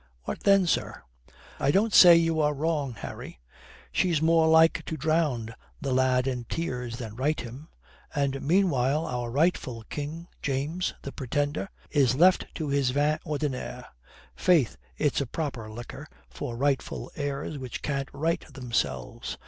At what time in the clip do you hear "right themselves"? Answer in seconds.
18.11-19.37